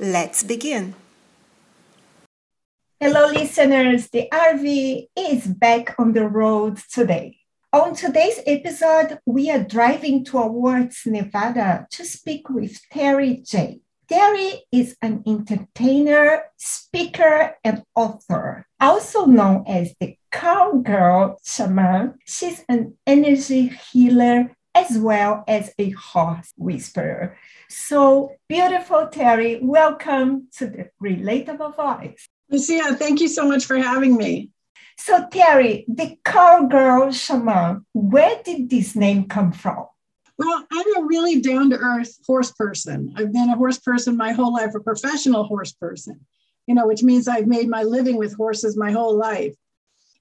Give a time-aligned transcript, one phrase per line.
[0.00, 0.94] Let's begin.
[3.00, 4.08] Hello, listeners.
[4.08, 7.38] The RV is back on the road today.
[7.72, 13.80] On today's episode, we are driving towards Nevada to speak with Terri Jay.
[14.08, 22.14] Terri is an entertainer, speaker, and author, also known as the cowgirl shaman.
[22.24, 27.36] She's an energy healer as well as a horse whisperer.
[27.68, 29.60] So beautiful, Terri.
[29.60, 32.28] Welcome to the Relatable Voice.
[32.48, 34.50] Lucia, thank you so much for having me.
[34.96, 39.86] So, Terri, the cowgirl shaman, where did this name come from?
[40.38, 43.12] Well, I'm a really down to earth horse person.
[43.16, 46.20] I've been a horse person my whole life, a professional horse person,
[46.68, 49.56] you know, which means I've made my living with horses my whole life.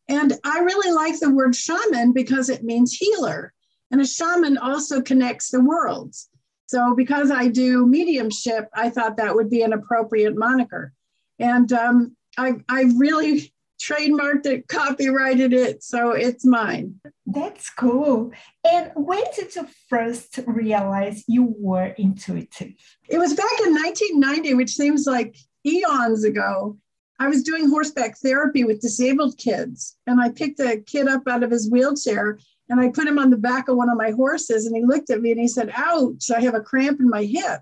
[0.09, 3.53] And I really like the word shaman because it means healer.
[3.91, 6.29] And a shaman also connects the worlds.
[6.67, 10.91] So, because I do mediumship, I thought that would be an appropriate moniker.
[11.39, 16.99] And um, I, I really trademarked it, copyrighted it, so it's mine.
[17.25, 18.31] That's cool.
[18.69, 22.73] And when did you first realize you were intuitive?
[23.07, 26.77] It was back in 1990, which seems like eons ago.
[27.19, 31.43] I was doing horseback therapy with disabled kids, and I picked a kid up out
[31.43, 32.37] of his wheelchair
[32.69, 35.09] and I put him on the back of one of my horses, and he looked
[35.09, 37.61] at me and he said, Ouch, I have a cramp in my hip.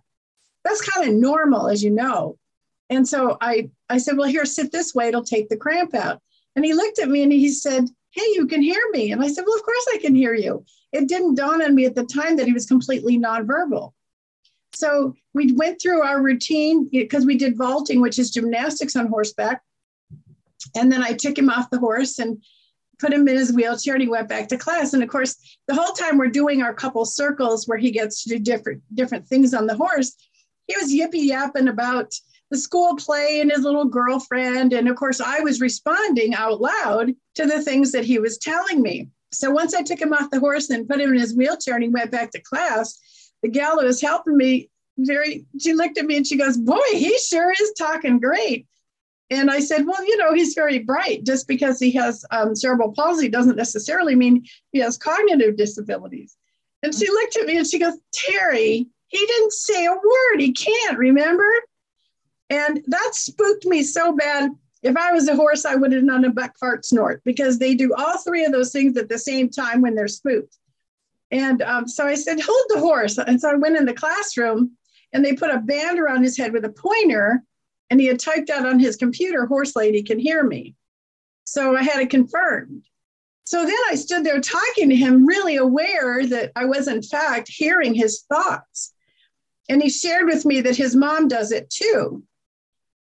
[0.63, 2.37] That's kind of normal, as you know.
[2.89, 6.21] And so I, I said, Well, here, sit this way, it'll take the cramp out.
[6.55, 9.11] And he looked at me and he said, Hey, you can hear me.
[9.11, 10.65] And I said, Well, of course I can hear you.
[10.91, 13.91] It didn't dawn on me at the time that he was completely nonverbal.
[14.73, 19.61] So we went through our routine because we did vaulting, which is gymnastics on horseback.
[20.75, 22.41] And then I took him off the horse and
[22.99, 24.93] put him in his wheelchair and he went back to class.
[24.93, 28.29] And of course, the whole time we're doing our couple circles where he gets to
[28.29, 30.15] do different different things on the horse,
[30.67, 32.13] he was yippy yapping about
[32.51, 34.73] the school play and his little girlfriend.
[34.73, 38.81] And of course, I was responding out loud to the things that he was telling
[38.81, 39.09] me.
[39.31, 41.83] So once I took him off the horse and put him in his wheelchair and
[41.83, 42.97] he went back to class,
[43.41, 46.79] the gal who was helping me very, she looked at me and she goes, Boy,
[46.91, 48.67] he sure is talking great.
[49.29, 51.25] And I said, Well, you know, he's very bright.
[51.25, 56.37] Just because he has um, cerebral palsy doesn't necessarily mean he has cognitive disabilities.
[56.83, 60.39] And she looked at me and she goes, Terri, he didn't say a word.
[60.39, 61.49] He can't, remember?
[62.49, 64.51] And that spooked me so bad.
[64.83, 67.73] If I was a horse, I would have done a buck fart snort because they
[67.73, 70.57] do all three of those things at the same time when they're spooked.
[71.31, 73.17] And um, so I said, hold the horse.
[73.17, 74.77] And so I went in the classroom
[75.11, 77.41] and they put a band around his head with a pointer
[77.89, 80.75] and he had typed out on his computer, horse lady can hear me.
[81.45, 82.85] So I had it confirmed.
[83.43, 87.47] So then I stood there talking to him, really aware that I was, in fact,
[87.47, 88.93] hearing his thoughts.
[89.69, 92.23] And he shared with me that his mom does it too.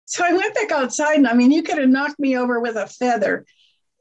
[0.07, 2.77] So I went back outside, and I mean, you could have knocked me over with
[2.77, 3.47] a feather.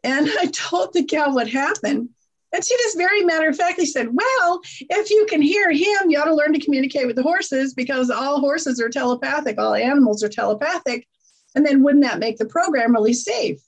[0.03, 2.09] And I told the gal what happened.
[2.53, 6.19] And she just very matter of factly said, Well, if you can hear him, you
[6.19, 10.23] ought to learn to communicate with the horses because all horses are telepathic, all animals
[10.23, 11.07] are telepathic.
[11.56, 13.59] And then wouldn't that make the program really safe?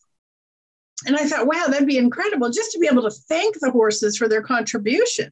[1.06, 4.18] And I thought, wow, that'd be incredible just to be able to thank the horses
[4.18, 5.32] for their contribution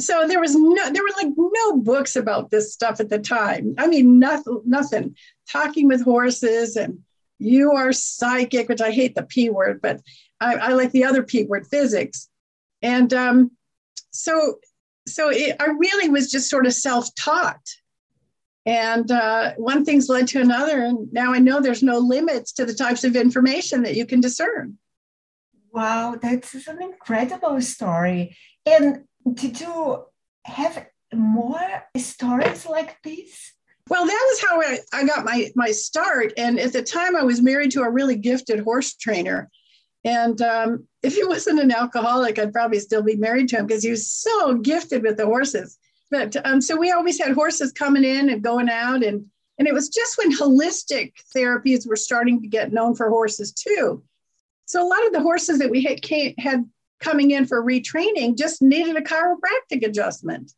[0.00, 3.74] so there was no there were like no books about this stuff at the time
[3.78, 5.14] i mean nothing nothing
[5.50, 6.98] talking with horses and
[7.38, 10.00] you are psychic which i hate the p word but
[10.40, 12.28] i, I like the other p word physics
[12.82, 13.50] and um,
[14.10, 14.58] so
[15.06, 17.60] so it, i really was just sort of self-taught
[18.66, 22.64] and uh, one thing's led to another and now i know there's no limits to
[22.64, 24.76] the types of information that you can discern
[25.72, 28.36] wow that's an incredible story
[28.66, 29.04] and
[29.34, 30.04] did you
[30.44, 33.52] have more stories like this?
[33.88, 36.32] Well, that was how I, I got my, my start.
[36.36, 39.50] And at the time, I was married to a really gifted horse trainer.
[40.04, 43.82] And um, if he wasn't an alcoholic, I'd probably still be married to him because
[43.82, 45.78] he was so gifted with the horses.
[46.10, 49.04] But um, so we always had horses coming in and going out.
[49.04, 49.26] And,
[49.58, 54.02] and it was just when holistic therapies were starting to get known for horses too.
[54.66, 56.64] So a lot of the horses that we had, came, had
[57.00, 60.52] coming in for retraining just needed a chiropractic adjustment.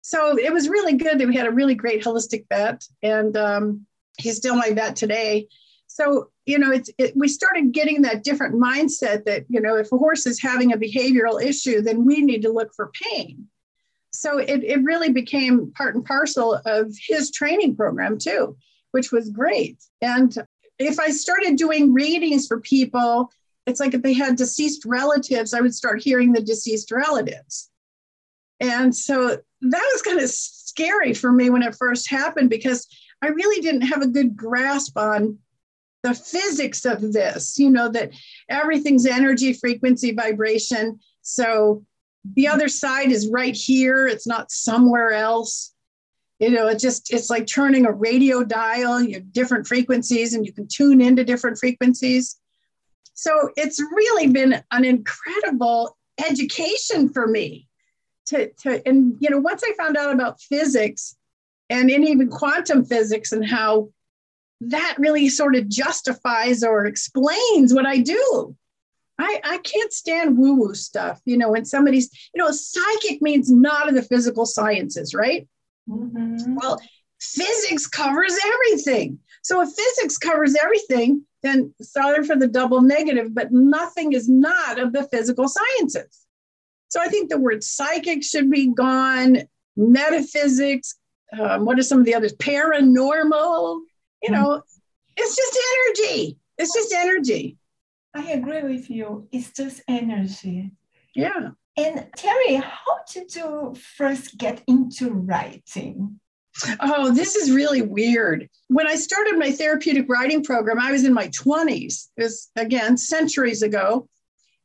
[0.00, 2.84] So it was really good that we had a really great holistic vet.
[3.02, 3.86] And um,
[4.18, 5.48] he's still my vet today.
[5.94, 9.92] So, you know, it's it, we started getting that different mindset that, you know, if
[9.92, 13.46] a horse is having a behavioral issue, then we need to look for pain.
[14.10, 18.56] So it, it really became part and parcel of his training program too,
[18.92, 19.84] which was great.
[20.00, 20.34] And
[20.78, 23.30] if I started doing readings for people,
[23.66, 27.70] it's like if they had deceased relatives, I would start hearing the deceased relatives.
[28.60, 32.86] And so that was kind of scary for me when it first happened because
[33.20, 35.38] I really didn't have a good grasp on
[36.02, 38.10] the physics of this, you know, that
[38.48, 40.98] everything's energy, frequency, vibration.
[41.22, 41.84] So
[42.34, 45.74] the other side is right here, it's not somewhere else.
[46.38, 50.44] You know, it just, it's like turning a radio dial, you have different frequencies, and
[50.44, 52.36] you can tune into different frequencies.
[53.14, 55.96] So it's really been an incredible
[56.26, 57.68] education for me
[58.26, 61.16] to, to and you know, once I found out about physics,
[61.70, 63.88] and even quantum physics and how
[64.70, 68.56] that really sort of justifies or explains what I do.
[69.18, 71.20] I, I can't stand woo woo stuff.
[71.24, 75.46] You know, when somebody's, you know, psychic means not in the physical sciences, right?
[75.88, 76.54] Mm-hmm.
[76.54, 76.80] Well,
[77.20, 79.18] physics covers everything.
[79.42, 84.78] So if physics covers everything, then sorry for the double negative, but nothing is not
[84.78, 86.26] of the physical sciences.
[86.88, 89.42] So I think the word psychic should be gone,
[89.76, 90.94] metaphysics,
[91.38, 92.34] um, what are some of the others?
[92.34, 93.80] Paranormal.
[94.22, 94.34] You hmm.
[94.34, 94.62] know, mm.
[95.16, 96.38] it's just energy.
[96.58, 97.56] It's just energy.
[98.14, 99.28] I agree with you.
[99.32, 100.70] It's just energy.
[101.14, 101.50] Yeah.
[101.76, 106.20] And Terri, how did you first get into writing?
[106.80, 108.48] Oh, this is really weird.
[108.68, 112.08] When I started my therapeutic writing program, I was in my 20s.
[112.16, 114.06] It was, again, centuries ago.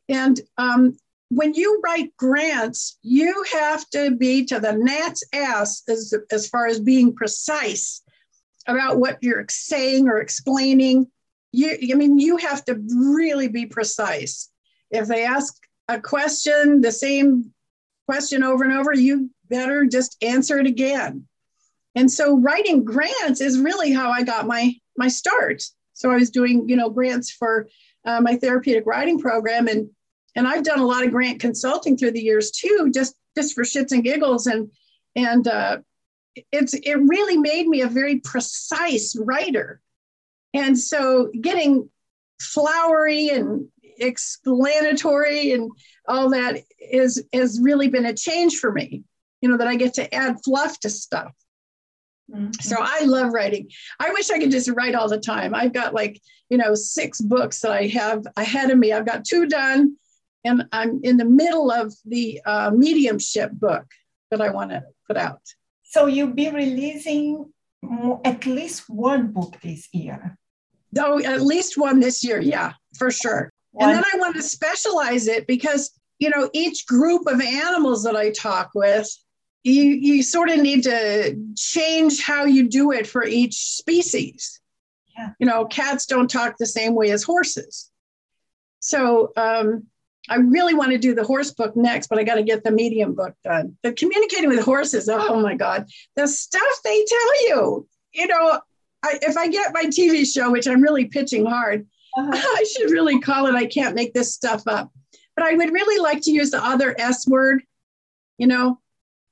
[0.10, 0.98] And um,
[1.30, 6.68] when you write grants, you have to be to the gnat's ass as, as far
[6.68, 8.02] as being precise
[8.68, 11.08] about what you're saying or explaining.
[11.52, 14.50] You, I mean, you have to really be precise.
[14.92, 15.56] If they ask
[15.88, 17.54] a question, the same
[18.06, 21.26] question over and over, you better just answer it again.
[21.96, 25.64] And so writing grants is really how I got my my start.
[25.94, 27.68] So I was doing, you know, grants for
[28.06, 29.90] uh, my therapeutic writing program and
[30.38, 33.64] and I've done a lot of grant consulting through the years too, just just for
[33.64, 34.70] shits and giggles, and
[35.16, 35.80] and uh,
[36.52, 39.82] it's it really made me a very precise writer,
[40.54, 41.90] and so getting
[42.40, 43.68] flowery and
[44.00, 45.72] explanatory and
[46.08, 49.04] all that is has really been a change for me.
[49.42, 51.34] You know that I get to add fluff to stuff.
[52.32, 52.52] Mm-hmm.
[52.60, 53.70] So I love writing.
[54.00, 55.56] I wish I could just write all the time.
[55.56, 58.92] I've got like, you know, six books that I have ahead of me.
[58.92, 59.96] I've got two done
[60.44, 63.86] and I'm in the middle of the uh, mediumship book
[64.32, 65.42] that I want to put out.
[65.90, 67.52] So you'll be releasing
[68.26, 70.38] at least one book this year.
[70.98, 73.50] Oh, at least one this year, yeah, for sure.
[73.72, 73.90] One.
[73.90, 78.16] And then I want to specialize it because you know each group of animals that
[78.16, 79.08] I talk with,
[79.64, 84.60] you you sort of need to change how you do it for each species.
[85.18, 85.30] Yeah.
[85.40, 87.90] You know, cats don't talk the same way as horses.
[88.80, 89.88] So um,
[90.30, 92.72] I really want to do the horse book next, but I got to get the
[92.72, 93.78] medium book done.
[93.84, 97.88] The communicating with horses, oh my God, the stuff they tell you.
[98.14, 98.62] You know,
[99.04, 101.88] I, if I get my TV show, which I'm really pitching hard,
[102.18, 102.32] uh-huh.
[102.34, 104.92] I should really call it I can't make this stuff up.
[105.36, 107.64] But I would really like to use the other S word,
[108.38, 108.80] you know,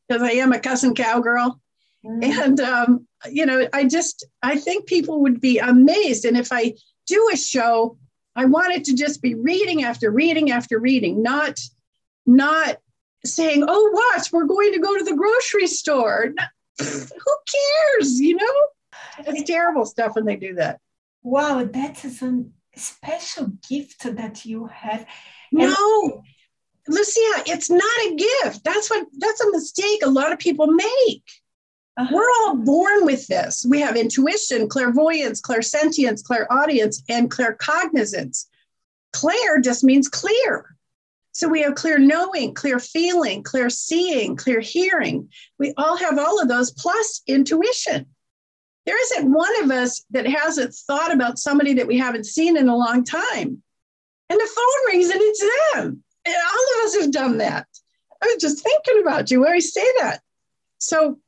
[0.08, 1.60] because I am a cussing cowgirl.
[2.06, 2.24] Mm-hmm.
[2.24, 6.26] And, um, you know, I just, I think people would be amazed.
[6.26, 6.76] And if I
[7.08, 7.98] do a show
[8.36, 11.60] I wanted to just be reading after reading after reading, not
[12.26, 12.78] not
[13.24, 16.34] saying, "Oh, watch, we're going to go to the grocery store."
[16.80, 17.36] who
[17.98, 18.68] cares, you know?
[19.20, 20.80] It's terrible stuff when they do that.
[21.24, 22.44] Wow, that is a
[22.76, 25.06] special gift that you have.
[25.52, 26.24] No,
[26.88, 28.64] Lucia, it's not a gift.
[28.64, 31.24] That's what that's a mistake a lot of people make.
[31.98, 32.14] Uh-huh.
[32.14, 33.66] We're all born with this.
[33.68, 38.46] We have intuition, clairvoyance, clairsentience, clairaudience, and claircognizance.
[39.14, 40.76] Clair just means clear.
[41.32, 45.30] So we have clear knowing, clear feeling, clear seeing, clear hearing.
[45.58, 48.06] We all have all of those plus intuition.
[48.86, 52.70] There isn't one of us that hasn't thought about somebody that we haven't seen in
[52.70, 53.62] a long time.
[54.30, 55.42] And the phone rings and it's
[55.74, 56.04] them.
[56.26, 57.68] And all of us have done that.
[58.22, 60.22] I was just thinking about you when I say that.
[60.78, 61.20] So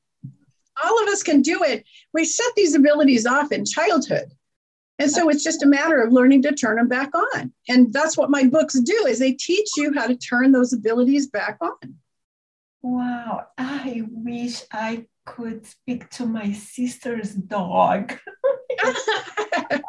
[0.84, 1.86] all of us can do it.
[2.14, 4.32] We set these abilities off in childhood.
[5.00, 7.54] And so it's just a matter of learning to turn them back on.
[7.70, 11.28] And that's what my books do is they teach you how to turn those abilities
[11.28, 11.96] back on.
[12.82, 18.18] Wow, I wish I could speak to my sister's dog.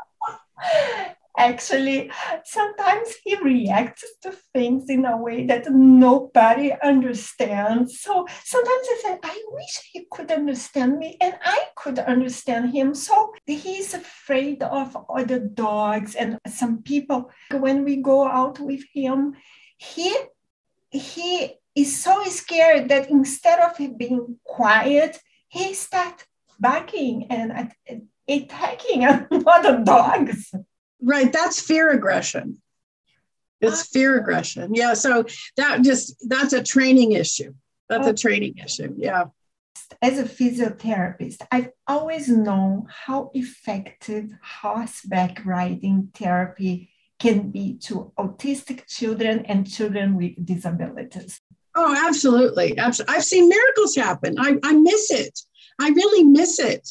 [1.39, 2.11] Actually,
[2.45, 8.01] sometimes he reacts to things in a way that nobody understands.
[8.01, 12.93] So sometimes I say, I wish he could understand me and I could understand him.
[12.93, 17.31] So he's afraid of other dogs and some people.
[17.53, 19.35] When we go out with him,
[19.77, 20.13] he
[20.91, 26.25] he is so scared that instead of being quiet, he starts
[26.59, 27.71] barking and
[28.27, 29.05] attacking
[29.47, 30.53] other dogs.
[31.09, 31.33] Right.
[31.33, 32.61] That's fear aggression.
[33.63, 34.75] It's fear aggression.
[34.75, 34.93] Yeah.
[34.93, 35.25] So
[35.57, 37.55] that just, that's a training issue.
[37.89, 38.95] That's a training issue.
[38.95, 39.25] Yeah.
[40.03, 48.87] As a physiotherapist, I've always known how effective horseback riding therapy can be to autistic
[48.87, 51.41] children and children with disabilities.
[51.75, 52.77] Oh, absolutely.
[52.77, 53.17] absolutely.
[53.17, 54.39] I've seen miracles happen.
[54.39, 55.41] I, I miss it.
[55.81, 56.87] I really miss it.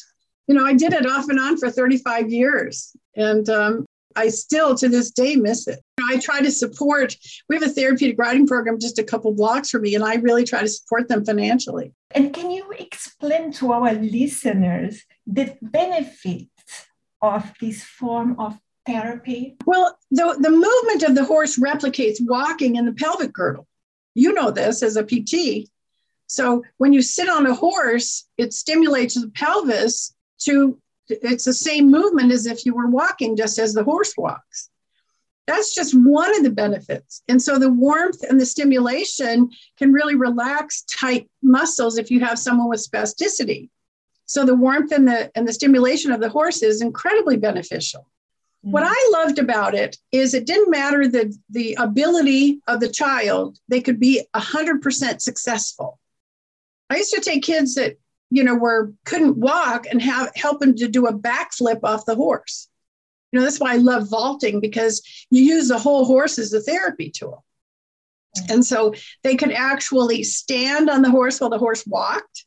[0.48, 2.96] You know, I did it off and on for 35 years.
[3.14, 5.80] And um, I still to this day miss it.
[6.10, 7.16] I try to support,
[7.48, 10.44] we have a therapeutic riding program just a couple blocks from me, and I really
[10.44, 11.92] try to support them financially.
[12.12, 16.86] And can you explain to our listeners the benefits
[17.20, 19.56] of this form of therapy?
[19.66, 23.66] Well, the, the movement of the horse replicates walking in the pelvic girdle.
[24.14, 25.68] You know this as a PT.
[26.26, 31.90] So when you sit on a horse, it stimulates the pelvis to it's the same
[31.90, 34.70] movement as if you were walking, just as the horse walks.
[35.46, 37.22] That's just one of the benefits.
[37.26, 42.38] And so the warmth and the stimulation can really relax tight muscles if you have
[42.38, 43.70] someone with spasticity.
[44.26, 48.06] So the warmth and the and the stimulation of the horse is incredibly beneficial.
[48.64, 48.72] Mm-hmm.
[48.72, 53.58] What I loved about it is it didn't matter the, the ability of the child,
[53.68, 55.98] they could be 100% successful.
[56.90, 57.98] I used to take kids that
[58.30, 62.14] you know, were couldn't walk and have help him to do a backflip off the
[62.14, 62.68] horse.
[63.32, 66.60] You know, that's why I love vaulting because you use the whole horse as a
[66.60, 67.44] therapy tool.
[68.36, 68.52] Mm-hmm.
[68.52, 72.44] And so they could actually stand on the horse while the horse walked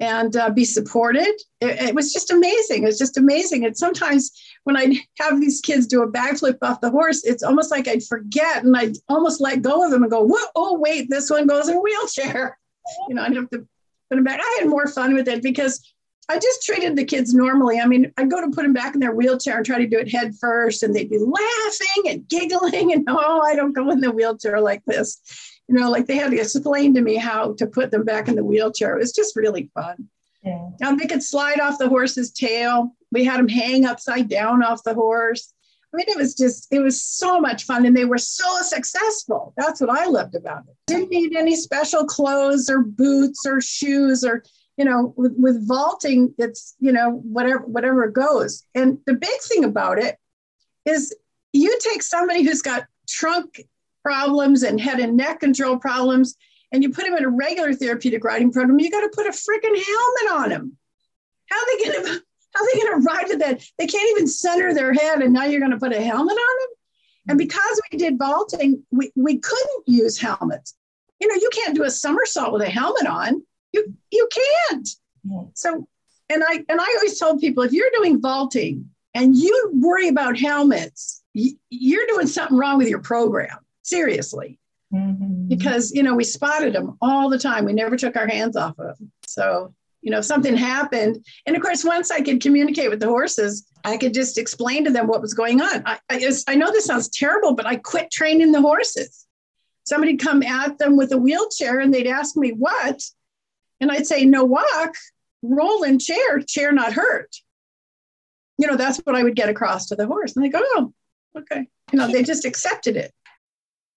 [0.00, 1.34] and uh, be supported.
[1.60, 2.82] It, it, was just amazing.
[2.82, 3.64] It was just amazing.
[3.64, 4.30] And sometimes
[4.64, 8.04] when I have these kids do a backflip off the horse, it's almost like I'd
[8.04, 11.46] forget and I'd almost let go of them and go, Whoa, oh, wait, this one
[11.46, 12.58] goes in a wheelchair.
[13.06, 13.68] You know, I'd have to
[14.10, 14.40] put them back.
[14.40, 15.80] I had more fun with it because
[16.28, 17.80] I just treated the kids normally.
[17.80, 19.98] I mean, I'd go to put them back in their wheelchair and try to do
[19.98, 24.00] it head first, and they'd be laughing and giggling, and oh, I don't go in
[24.00, 25.22] the wheelchair like this.
[25.68, 28.34] You know, like they had to explain to me how to put them back in
[28.34, 28.94] the wheelchair.
[28.94, 30.08] It was just really fun.
[30.44, 30.68] Yeah.
[30.80, 32.94] Now they could slide off the horse's tail.
[33.10, 35.52] We had them hang upside down off the horse.
[35.92, 37.86] I mean, it was just, it was so much fun.
[37.86, 39.54] And they were so successful.
[39.56, 40.76] That's what I loved about it.
[40.86, 44.42] Didn't need any special clothes or boots or shoes or,
[44.76, 48.64] you know, with, with vaulting, it's, you know, whatever, whatever goes.
[48.74, 50.16] And the big thing about it
[50.84, 51.16] is
[51.52, 53.62] you take somebody who's got trunk
[54.04, 56.36] problems and head and neck control problems,
[56.70, 59.30] and you put them in a regular therapeutic riding program, you got to put a
[59.30, 60.76] freaking helmet on them.
[61.50, 62.22] How are they going to
[62.58, 63.62] how are they going to ride with that?
[63.78, 66.60] They can't even center their head, and now you're going to put a helmet on
[66.60, 66.68] them?
[67.28, 70.74] And because we did vaulting, we, we couldn't use helmets.
[71.20, 73.42] You know, you can't do a somersault with a helmet on.
[73.72, 74.28] You you
[74.70, 74.88] can't.
[75.54, 75.86] So,
[76.30, 80.38] and I and I always told people if you're doing vaulting and you worry about
[80.38, 83.58] helmets, you're doing something wrong with your program.
[83.82, 84.58] Seriously.
[84.94, 85.48] Mm-hmm.
[85.48, 87.66] Because you know we spotted them all the time.
[87.66, 89.12] We never took our hands off of them.
[89.26, 91.24] So you know, something happened.
[91.46, 94.90] And of course, once I could communicate with the horses, I could just explain to
[94.90, 95.82] them what was going on.
[95.86, 99.26] I, I, I know this sounds terrible, but I quit training the horses.
[99.84, 103.02] Somebody come at them with a wheelchair and they'd ask me what,
[103.80, 104.94] and I'd say no walk,
[105.42, 107.34] roll in chair, chair not hurt.
[108.58, 110.92] You know, that's what I would get across to the horse, and they go, oh,
[111.38, 111.68] okay.
[111.92, 113.12] You know, they just accepted it.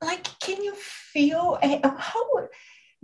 [0.00, 2.48] like can you feel how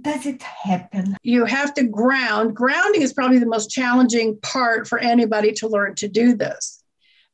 [0.00, 1.16] does it happen?
[1.23, 2.56] You have to ground.
[2.56, 6.82] Grounding is probably the most challenging part for anybody to learn to do this.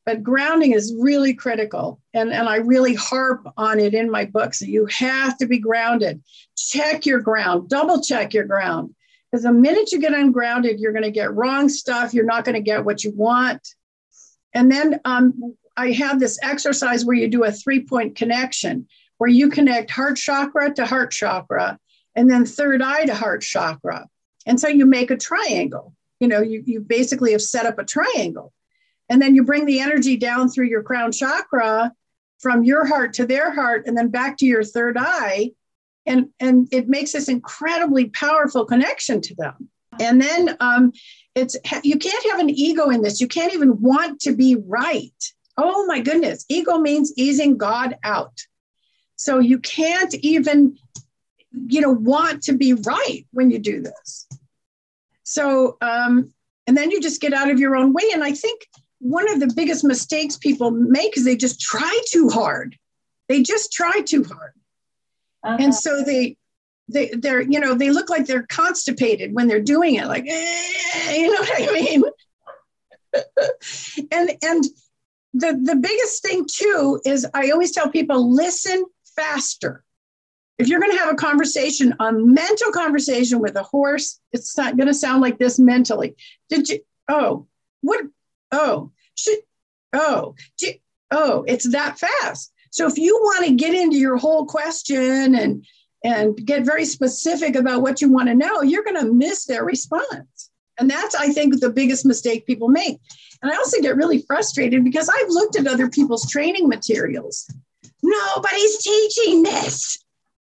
[0.05, 4.59] But grounding is really critical and, and i really harp on it in my books
[4.59, 6.23] that you have to be grounded.
[6.57, 7.69] Check your ground.
[7.69, 8.95] Double check your ground.
[9.29, 12.13] Because the minute you get ungrounded you're going to get wrong stuff.
[12.13, 13.67] You're not going to get what you want.
[14.53, 18.87] And then um, I have this exercise where you do a three point connection,
[19.17, 21.79] where you connect heart chakra to heart chakra,
[22.15, 24.07] and then third eye to heart chakra.
[24.45, 25.93] And so you make a triangle.
[26.19, 28.53] You know, you, you basically have set up a triangle.
[29.09, 31.91] And then you bring the energy down through your crown chakra
[32.39, 35.51] from your heart to their heart and then back to your third eye.
[36.05, 39.69] And, and it makes this incredibly powerful connection to them.
[39.99, 40.93] And then um,
[41.35, 43.19] it's you can't have an ego in this.
[43.19, 45.33] You can't even want to be right.
[45.57, 46.45] Oh my goodness.
[46.49, 48.39] Ego means easing God out.
[49.17, 50.77] So you can't even,
[51.51, 54.27] you know, want to be right when you do this.
[55.23, 56.33] So, um,
[56.67, 58.03] and then you just get out of your own way.
[58.13, 58.61] And I think
[58.99, 62.77] one of the biggest mistakes people make is they just try too hard.
[63.27, 64.53] They just try too hard.
[65.43, 65.57] Uh-huh.
[65.59, 66.37] And so they,
[66.87, 71.15] they, they're, you know, they look like they're constipated when they're doing it, like, eh,
[71.15, 72.03] you know what I mean?
[74.11, 74.63] and, and
[75.33, 78.85] the, the biggest thing too is I always tell people listen
[79.17, 79.83] faster.
[80.57, 84.77] If you're going to have a conversation, a mental conversation with a horse, it's not
[84.77, 86.15] going to sound like this mentally.
[86.49, 86.79] Did you?
[87.09, 87.47] Oh,
[87.81, 88.05] what?
[88.51, 89.39] Oh, should,
[89.93, 90.35] oh,
[91.11, 92.53] oh, it's that fast.
[92.71, 95.65] So if you want to get into your whole question and
[96.03, 99.63] and get very specific about what you want to know, you're going to miss their
[99.63, 100.51] response.
[100.79, 102.99] And that's, I think, the biggest mistake people make.
[103.41, 107.51] And I also get really frustrated because I've looked at other people's training materials.
[108.07, 109.97] Nobody's teaching this.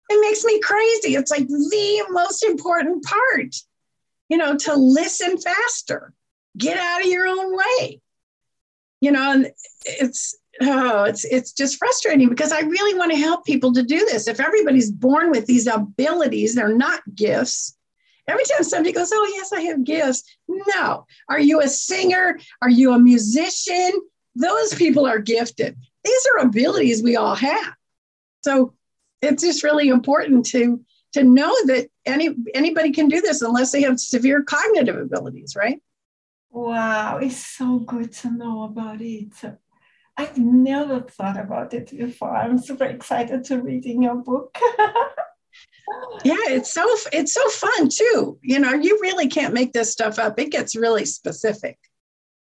[0.08, 1.16] It makes me crazy.
[1.16, 3.54] It's like the most important part,
[4.28, 6.14] you know, to listen faster,
[6.56, 8.00] get out of your own way.
[9.00, 9.50] You know, and
[9.84, 13.98] it's oh, it's it's just frustrating because I really want to help people to do
[14.06, 14.28] this.
[14.28, 17.76] If everybody's born with these abilities, they're not gifts.
[18.28, 20.24] Every time somebody goes, Oh, yes, I have gifts.
[20.48, 21.06] No.
[21.28, 22.38] Are you a singer?
[22.60, 23.90] Are you a musician?
[24.34, 25.76] Those people are gifted.
[26.08, 27.74] These are abilities we all have.
[28.42, 28.74] So
[29.20, 33.82] it's just really important to to know that any anybody can do this unless they
[33.82, 35.80] have severe cognitive abilities, right?
[36.50, 39.32] Wow, it's so good to know about it.
[40.16, 42.34] I've never thought about it before.
[42.34, 44.56] I'm super excited to reading your book.
[46.24, 48.38] yeah, it's so it's so fun too.
[48.42, 50.38] You know, you really can't make this stuff up.
[50.38, 51.78] It gets really specific.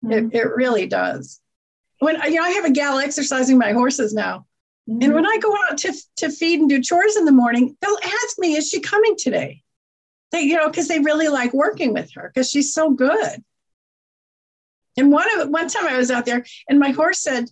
[0.05, 0.31] Mm-hmm.
[0.31, 1.41] It, it really does.
[2.05, 4.47] When you know, I have a gal exercising my horses now.
[4.89, 5.03] Mm-hmm.
[5.03, 7.97] And when I go out to, to feed and do chores in the morning, they'll
[8.05, 9.63] ask me, is she coming today?
[10.31, 13.43] They, you know, because they really like working with her because she's so good.
[14.99, 17.49] And one of one time I was out there and my horse said,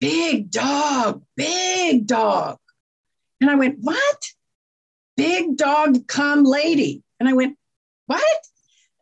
[0.00, 2.58] Big dog, big dog.
[3.40, 4.26] And I went, What?
[5.16, 7.02] Big dog, come lady.
[7.18, 7.56] And I went,
[8.06, 8.22] What?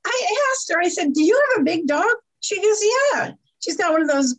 [0.06, 2.14] I asked her, I said, Do you have a big dog?
[2.40, 3.32] She goes, Yeah.
[3.58, 4.36] She's got one of those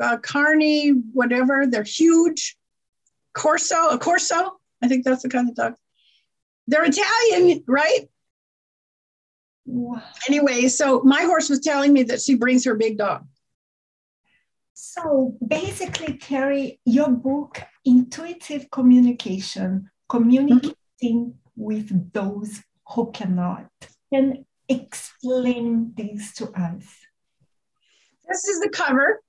[0.00, 1.66] uh, Carney, whatever.
[1.66, 2.56] They're huge.
[3.34, 4.58] Corso, a Corso.
[4.82, 5.74] I think that's the kind of dog.
[6.66, 8.08] They're Italian, right?
[9.64, 10.02] Wow.
[10.28, 13.26] Anyway, so my horse was telling me that she brings her big dog.
[14.74, 21.30] So basically, Terri, your book, Intuitive Communication, communicating mm-hmm.
[21.56, 23.68] with those who cannot.
[24.12, 26.84] Can explain this to us.
[28.28, 29.20] This is the cover.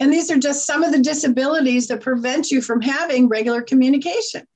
[0.00, 4.46] And these are just some of the disabilities that prevent you from having regular communication.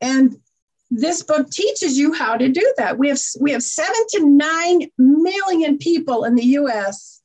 [0.00, 0.36] And
[0.90, 2.98] this book teaches you how to do that.
[2.98, 7.20] We have we have 7 to 9 million people in the US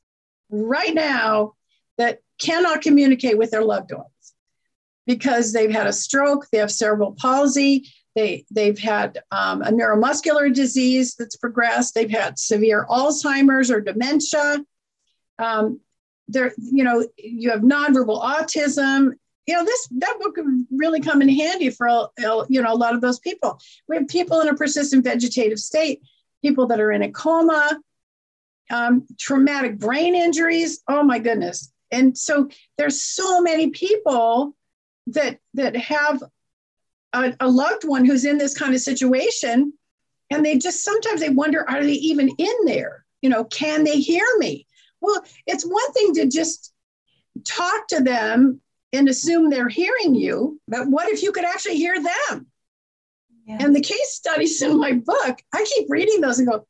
[0.49, 1.53] right now
[1.97, 4.09] that cannot communicate with their loved ones
[5.07, 10.53] because they've had a stroke, they have cerebral palsy, they, they've had um, a neuromuscular
[10.53, 14.63] disease that's progressed, they've had severe Alzheimer's or dementia.
[15.37, 15.81] Um,
[16.27, 19.13] there, you know, you have nonverbal autism.
[19.45, 22.09] You know, this that book could really come in handy for
[22.49, 23.59] you know a lot of those people.
[23.87, 26.01] We have people in a persistent vegetative state,
[26.41, 27.79] people that are in a coma,
[28.71, 30.81] um, traumatic brain injuries.
[30.87, 31.71] Oh my goodness!
[31.91, 34.55] And so there's so many people
[35.07, 36.23] that that have
[37.13, 39.73] a, a loved one who's in this kind of situation,
[40.31, 43.05] and they just sometimes they wonder, are they even in there?
[43.21, 44.64] You know, can they hear me?
[45.05, 46.73] Well, it's one thing to just
[47.43, 52.01] talk to them and assume they're hearing you, but what if you could actually hear
[52.01, 52.47] them?
[53.45, 53.63] Yes.
[53.63, 56.65] And the case studies in my book, I keep reading those and go,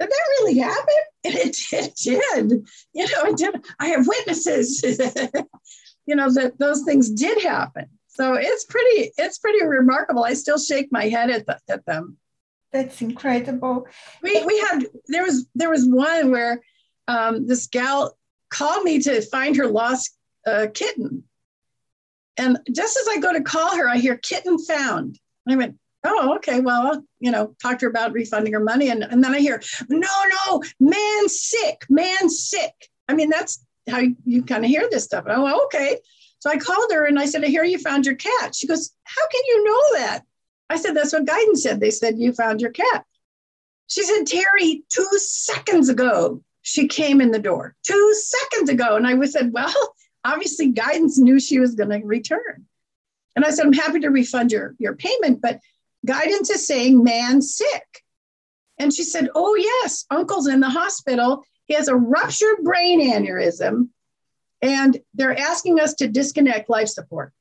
[0.00, 0.84] did that really happen?
[1.26, 2.52] And it, it did.
[2.92, 3.56] You know, it did.
[3.80, 4.80] I have witnesses,
[6.06, 7.86] you know, that those things did happen.
[8.06, 10.22] So it's pretty, it's pretty remarkable.
[10.22, 12.16] I still shake my head at, the, at them.
[12.72, 13.88] That's incredible.
[14.22, 16.60] We, we had, there was, there was one where
[17.08, 18.16] um, this gal
[18.50, 20.16] called me to find her lost
[20.46, 21.24] uh, kitten.
[22.36, 25.18] And just as I go to call her, I hear kitten found.
[25.48, 28.90] I went, oh, okay, well, you know, talk to her about refunding her money.
[28.90, 30.08] And, and then I hear, no,
[30.46, 32.74] no, man sick, man sick.
[33.08, 35.24] I mean, that's how you, you kind of hear this stuff.
[35.24, 35.98] And I went, okay.
[36.40, 38.54] So I called her and I said, I hear you found your cat.
[38.54, 40.22] She goes, how can you know that?
[40.68, 41.80] I said, that's what guidance said.
[41.80, 43.04] They said, you found your cat.
[43.88, 47.76] She said, Terri, two seconds ago, she came in the door.
[47.84, 48.96] Two seconds ago.
[48.96, 49.72] And I said, well,
[50.24, 52.66] obviously guidance knew she was going to return.
[53.36, 55.60] And I said, I'm happy to refund your, your payment, but
[56.04, 58.02] guidance is saying man sick.
[58.80, 61.44] And she said, Oh, yes, uncle's in the hospital.
[61.66, 63.88] He has a ruptured brain aneurysm,
[64.60, 67.32] and they're asking us to disconnect life support.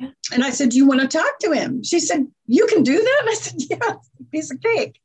[0.00, 1.84] And I said, Do you want to talk to him?
[1.84, 3.18] She said, You can do that?
[3.20, 3.94] And I said, Yeah,
[4.32, 5.00] piece of cake.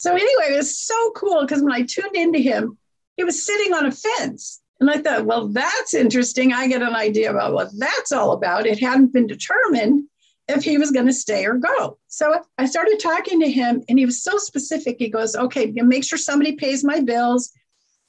[0.00, 2.78] So, anyway, it was so cool because when I tuned into him,
[3.18, 4.62] he was sitting on a fence.
[4.80, 6.54] And I thought, well, that's interesting.
[6.54, 8.66] I get an idea about what that's all about.
[8.66, 10.04] It hadn't been determined
[10.48, 11.98] if he was going to stay or go.
[12.08, 14.96] So I started talking to him, and he was so specific.
[14.98, 17.52] He goes, Okay, make sure somebody pays my bills.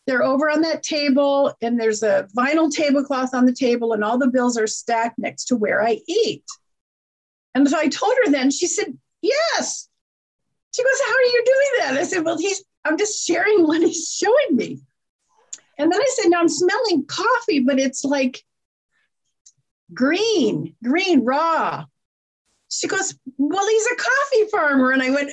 [0.07, 4.17] They're over on that table, and there's a vinyl tablecloth on the table, and all
[4.17, 6.45] the bills are stacked next to where I eat.
[7.53, 9.89] And so I told her then, she said, Yes.
[10.71, 11.97] She goes, How are you doing that?
[12.01, 14.81] I said, Well, he's I'm just sharing what he's showing me.
[15.77, 18.43] And then I said, Now I'm smelling coffee, but it's like
[19.93, 21.85] green, green, raw.
[22.69, 24.91] She goes, Well, he's a coffee farmer.
[24.91, 25.31] And I went,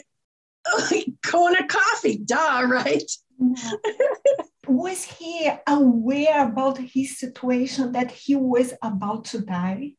[0.66, 3.10] oh, Kona coffee, duh, right?
[4.66, 9.92] was he aware about his situation that he was about to die?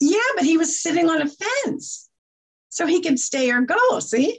[0.00, 2.05] Yeah, but he was sitting on a fence
[2.76, 4.00] so he could stay or go.
[4.00, 4.38] See?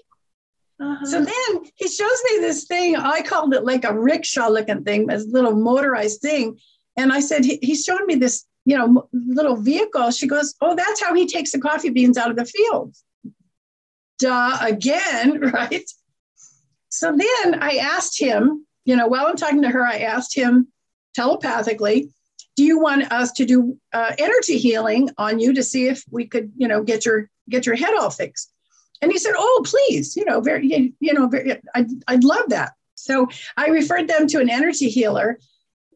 [0.80, 1.06] Uh-huh.
[1.06, 2.95] So then he shows me this thing.
[2.95, 6.60] I called it like a rickshaw looking thing, this little motorized thing.
[6.97, 10.12] And I said, he, he's showing me this, you know, little vehicle.
[10.12, 12.95] She goes, Oh, that's how he takes the coffee beans out of the field.
[14.19, 15.89] Duh, again, right?
[16.89, 20.67] So then I asked him, you know, while I'm talking to her, I asked him
[21.15, 22.12] telepathically,
[22.56, 26.28] do you want us to do uh, energy healing on you to see if we
[26.28, 28.51] could, you know, get your get your head all fixed?
[29.01, 32.73] And he said, "Oh, please, you know, very, you know, very, I'd, I'd love that."
[32.95, 35.39] So I referred them to an energy healer,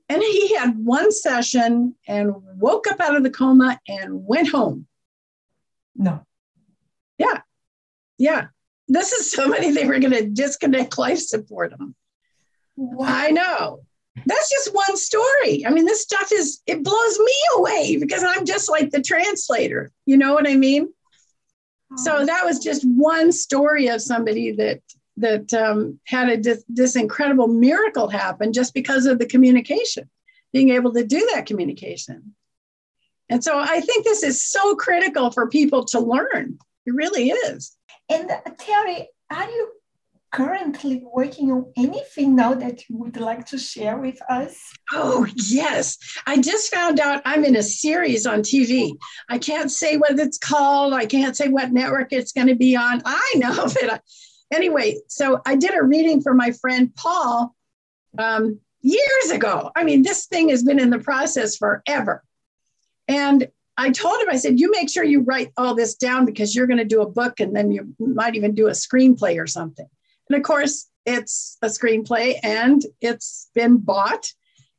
[0.07, 4.87] and he had one session and woke up out of the coma and went home.
[5.95, 6.25] No.
[7.17, 7.41] Yeah,
[8.17, 8.47] yeah.
[8.87, 11.95] This is somebody they were going to disconnect life support them.
[12.75, 13.05] Wow.
[13.07, 13.79] I know.
[14.25, 15.65] That's just one story.
[15.65, 19.91] I mean, this stuff is, it blows me away because I'm just like the translator.
[20.05, 20.93] You know what I mean?
[21.97, 24.81] So that was just one story of somebody that
[25.17, 30.09] that um, had a, this, this incredible miracle happen just because of the communication,
[30.53, 32.33] being able to do that communication.
[33.29, 36.57] And so I think this is so critical for people to learn.
[36.85, 37.77] It really is.
[38.09, 39.71] And uh, Terri, are you
[40.31, 44.57] currently working on anything now that you would like to share with us?
[44.93, 45.97] Oh, yes.
[46.25, 48.93] I just found out I'm in a series on TV.
[49.29, 52.75] I can't say what it's called, I can't say what network it's going to be
[52.75, 53.01] on.
[53.05, 53.93] I know that.
[53.93, 57.53] I, anyway, so I did a reading for my friend Paul
[58.17, 59.71] um, years ago.
[59.75, 62.23] I mean, this thing has been in the process forever.
[63.07, 66.55] And I told him, I said, you make sure you write all this down because
[66.55, 69.47] you're going to do a book and then you might even do a screenplay or
[69.47, 69.87] something.
[70.31, 74.31] And of course, it's a screenplay and it's been bought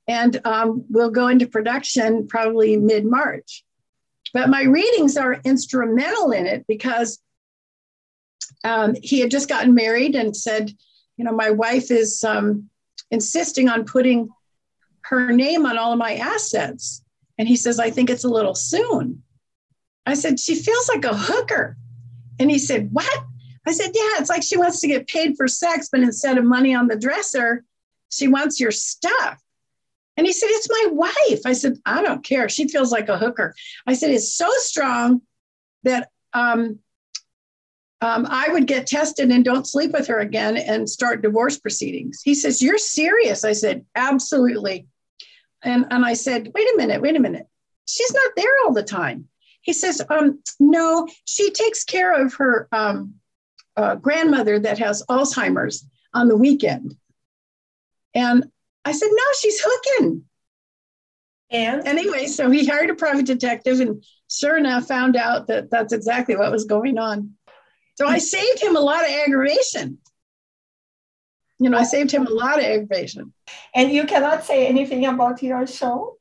[0.09, 3.62] and um, will go into production probably mid March.
[4.33, 7.19] But my readings are instrumental in it because
[8.65, 10.73] um, he had just gotten married and said,
[11.19, 12.71] you know, my wife is um,
[13.11, 14.31] insisting on putting
[15.03, 17.05] her name on all of my assets.
[17.37, 19.23] And he says, I think it's a little soon.
[20.07, 21.77] I said, she feels like a hooker.
[22.41, 23.25] And he said, What?
[23.66, 26.44] I said, Yeah, it's like she wants to get paid for sex, but instead of
[26.44, 27.64] money on the dresser,
[28.11, 29.40] she wants your stuff.
[30.16, 31.40] And he said, It's my wife.
[31.46, 32.48] I said, I don't care.
[32.48, 33.55] She feels like a hooker.
[33.87, 35.22] I said, It's so strong
[35.85, 36.79] that um,
[38.01, 42.20] um, I would get tested and don't sleep with her again and start divorce proceedings.
[42.22, 43.44] He says, You're serious.
[43.44, 44.87] I said, Absolutely.
[45.62, 47.46] And, and I said, Wait a minute, wait a minute.
[47.87, 49.29] She's not there all the time.
[49.61, 53.14] He says, um, No, she takes care of her um,
[53.76, 56.96] uh, grandmother that has Alzheimer's on the weekend.
[58.14, 58.50] And
[58.85, 60.24] I said, no, she's hooking.
[61.50, 65.92] And anyway, so he hired a private detective and sure enough found out that that's
[65.92, 67.35] exactly what was going on.
[67.96, 69.98] So I saved him a lot of aggravation.
[71.58, 73.32] You know, I saved him a lot of aggravation.
[73.74, 76.16] And you cannot say anything about your show?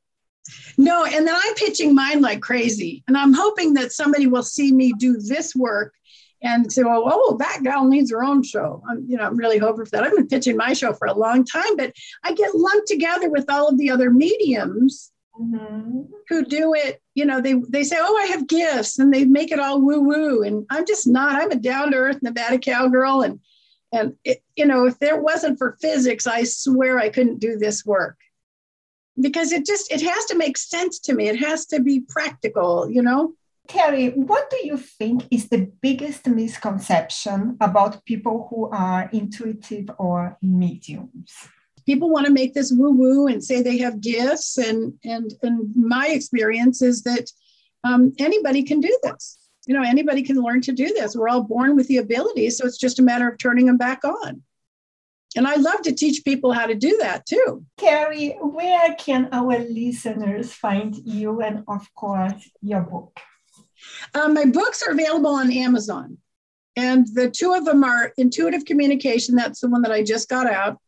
[0.76, 3.02] No, and then I'm pitching mine like crazy.
[3.08, 5.94] And I'm hoping that somebody will see me do this work
[6.42, 8.82] and say, oh, oh that gal needs her own show.
[8.88, 10.04] I'm, you know, I'm really hoping for that.
[10.04, 11.92] I've been pitching my show for a long time, but
[12.24, 16.02] I get lumped together with all of the other mediums mm-hmm.
[16.28, 17.00] who do it.
[17.14, 20.00] You know, they they say, oh, I have gifts, and they make it all woo
[20.00, 21.36] woo, and I'm just not.
[21.36, 23.40] I'm a down to earth Nevada cowgirl, and
[23.92, 27.84] and it, you know, if there wasn't for physics, I swear I couldn't do this
[27.84, 28.16] work
[29.20, 31.28] because it just it has to make sense to me.
[31.28, 33.34] It has to be practical, you know.
[33.72, 40.36] Terri, what do you think is the biggest misconception about people who are intuitive or
[40.42, 41.32] mediums?
[41.86, 45.74] People want to make this woo woo and say they have gifts, and and and
[45.74, 47.30] my experience is that
[47.82, 49.38] um, anybody can do this.
[49.66, 51.16] You know, anybody can learn to do this.
[51.16, 54.04] We're all born with the ability, so it's just a matter of turning them back
[54.04, 54.42] on.
[55.34, 57.64] And I love to teach people how to do that too.
[57.78, 63.18] Carrie, where can our listeners find you and, of course, your book?
[64.14, 66.18] Um, my books are available on Amazon.
[66.76, 70.50] And the two of them are Intuitive Communication, that's the one that I just got
[70.50, 70.78] out.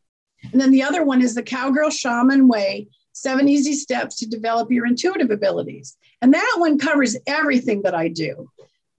[0.51, 4.71] And then the other one is The Cowgirl Shaman Way Seven Easy Steps to Develop
[4.71, 5.95] Your Intuitive Abilities.
[6.21, 8.49] And that one covers everything that I do.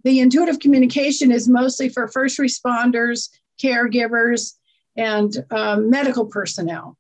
[0.05, 3.29] The intuitive communication is mostly for first responders,
[3.63, 4.55] caregivers,
[4.97, 6.97] and um, medical personnel.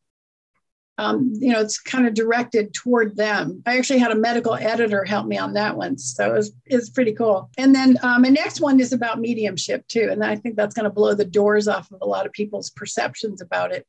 [0.98, 3.62] Um, you know, it's kind of directed toward them.
[3.66, 6.76] I actually had a medical editor help me on that one, so it was, it
[6.76, 7.50] was pretty cool.
[7.58, 10.84] And then um, my next one is about mediumship too, and I think that's going
[10.84, 13.86] to blow the doors off of a lot of people's perceptions about it.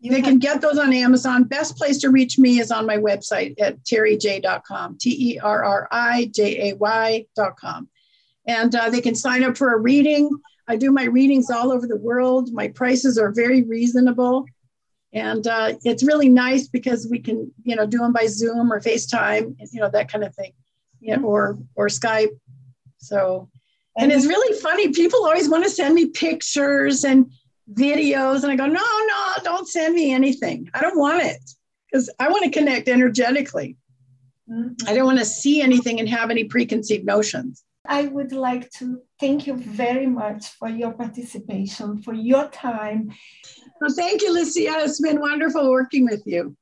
[0.00, 1.44] You they have- can get those on Amazon.
[1.44, 5.88] Best place to reach me is on my website at terrijay.com, T E R R
[5.90, 7.88] I J A Y.com.
[8.46, 10.30] And uh, they can sign up for a reading.
[10.68, 12.52] I do my readings all over the world.
[12.52, 14.46] My prices are very reasonable.
[15.12, 18.80] And uh, it's really nice because we can, you know, do them by Zoom or
[18.80, 20.52] FaceTime, you know, that kind of thing,
[21.00, 22.38] you know, or or Skype.
[22.98, 23.48] So,
[23.96, 24.90] and it's really funny.
[24.90, 27.30] People always want to send me pictures and
[27.72, 30.68] videos, and I go, no, no, don't send me anything.
[30.74, 31.40] I don't want it
[31.90, 33.76] because I want to connect energetically.
[34.50, 34.88] Mm-hmm.
[34.88, 37.64] I don't want to see anything and have any preconceived notions.
[37.86, 43.12] I would like to thank you very much for your participation, for your time.
[43.80, 44.74] Well, thank you, Lucia.
[44.78, 46.56] It's been wonderful working with you.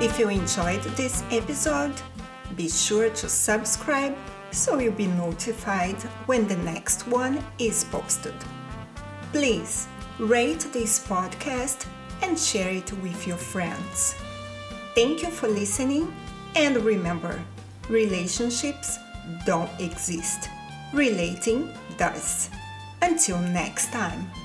[0.00, 1.94] If you enjoyed this episode,
[2.56, 4.14] be sure to subscribe
[4.50, 8.34] so you'll be notified when the next one is posted.
[9.32, 11.86] Please rate this podcast
[12.22, 14.14] and share it with your friends.
[14.94, 16.14] Thank you for listening
[16.54, 17.42] and remember,
[17.88, 18.98] relationships
[19.46, 20.48] don't exist.
[20.92, 22.50] Relating does.
[23.04, 24.43] Until next time.